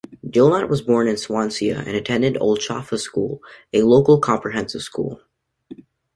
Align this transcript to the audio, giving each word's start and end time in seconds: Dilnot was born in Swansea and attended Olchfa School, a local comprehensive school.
Dilnot 0.27 0.67
was 0.67 0.81
born 0.81 1.07
in 1.07 1.15
Swansea 1.15 1.77
and 1.77 1.89
attended 1.95 2.33
Olchfa 2.41 2.97
School, 2.99 3.39
a 3.71 3.83
local 3.83 4.19
comprehensive 4.19 4.81
school. 4.81 5.21